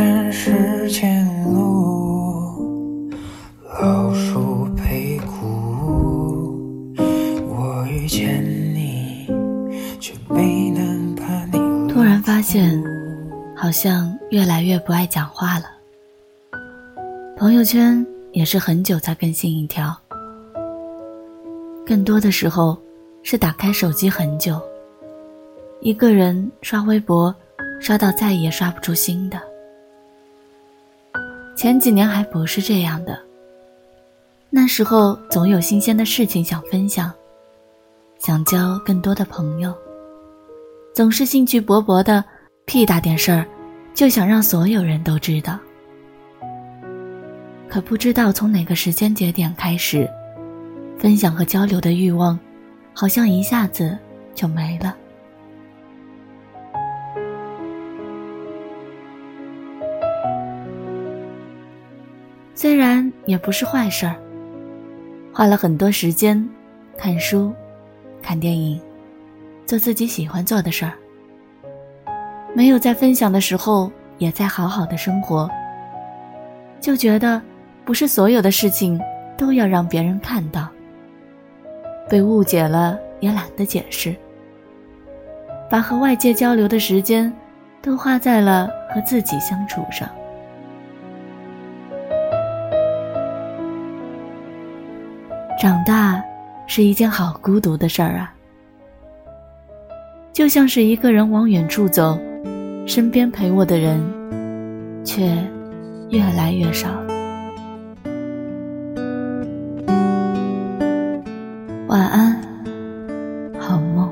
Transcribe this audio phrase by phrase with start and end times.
[0.00, 3.10] 山石前路，
[3.82, 6.96] 老树陪古。
[7.46, 8.42] 我遇见
[8.74, 9.26] 你，
[10.00, 11.92] 却没能把你。
[11.92, 12.82] 突然发现，
[13.54, 15.66] 好像越来越不爱讲话了。
[17.36, 19.94] 朋友圈也是很久才更新一条，
[21.84, 22.74] 更多的时候
[23.22, 24.58] 是打开手机很久，
[25.82, 27.34] 一个人刷微博，
[27.82, 29.38] 刷到再也刷不出新的。
[31.60, 33.20] 前几年还不是这样的，
[34.48, 37.12] 那时候总有新鲜的事情想分享，
[38.18, 39.70] 想交更多的朋友，
[40.94, 42.24] 总是兴趣勃勃的，
[42.64, 43.46] 屁大点事儿
[43.92, 45.58] 就想让所有人都知道。
[47.68, 50.08] 可不知道从哪个时间节点开始，
[50.96, 52.40] 分享和交流的欲望，
[52.94, 53.98] 好像一下子
[54.34, 54.96] 就没了。
[62.60, 64.14] 虽然也不是坏事儿，
[65.32, 66.46] 花了很多时间，
[66.94, 67.54] 看书、
[68.20, 68.78] 看电影，
[69.64, 70.92] 做自己喜欢做的事儿，
[72.54, 75.48] 没有在分享的时候，也在好好的生活，
[76.82, 77.40] 就觉得。
[77.82, 79.00] 不是所有的事情
[79.38, 80.68] 都要让别人看到，
[82.10, 84.14] 被误解了也懒得解释，
[85.70, 87.32] 把和外界交流的时间
[87.80, 90.06] 都花在了和自己相处上。
[95.60, 96.24] 长大
[96.66, 98.32] 是一件好孤独的事儿啊，
[100.32, 102.18] 就像是一个人往远处走，
[102.86, 104.00] 身边陪我的人
[105.04, 105.36] 却
[106.08, 106.88] 越来越少。
[111.88, 112.40] 晚安，
[113.58, 114.10] 好梦。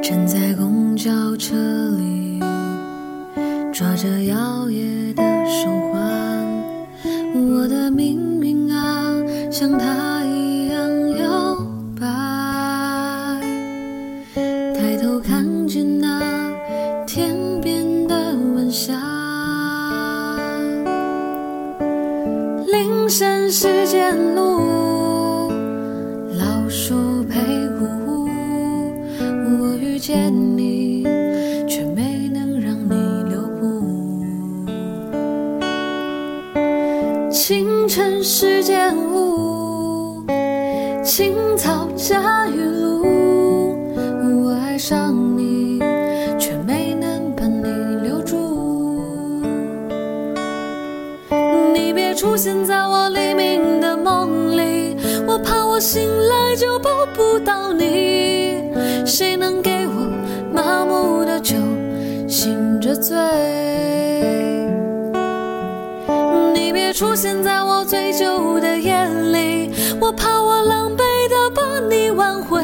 [0.00, 1.56] 站在公交车
[1.98, 2.38] 里，
[3.72, 5.68] 抓着摇曳的手
[18.88, 18.94] 晚霞，
[22.66, 25.50] 林深时见鹿，
[26.38, 27.40] 老树陪
[27.78, 28.28] 古屋。
[29.60, 29.98] 我遇。
[29.98, 31.02] 见你，
[31.66, 34.22] 却没能让你留步。
[37.28, 40.22] 清晨时见雾，
[41.02, 43.02] 青草夹雨露。
[44.44, 45.80] 我爱上你，
[51.76, 58.62] 你别出现在我黎明的梦里，我怕我醒来就抱不到你。
[59.04, 59.92] 谁能给我？
[60.54, 61.54] 麻木的酒，
[62.26, 63.14] 醒着醉。
[66.54, 69.70] 你别出现在我醉酒的夜里，
[70.00, 70.96] 我怕我狼狈
[71.28, 72.58] 的把你挽回。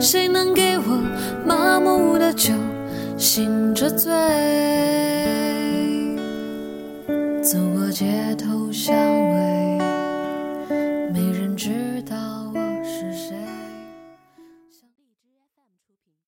[0.00, 1.00] 谁能给我
[1.46, 2.52] 麻木的酒，
[3.16, 4.12] 醒着醉？
[7.54, 9.63] 走过街头巷尾。